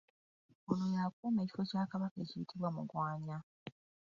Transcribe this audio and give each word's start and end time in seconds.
Ono 0.69 0.85
y’akuuma 0.95 1.39
ekifo 1.43 1.63
kya 1.69 1.83
Kabaka 1.91 2.17
ekiyitibwa 2.23 2.69
Mugwanya 2.75 3.37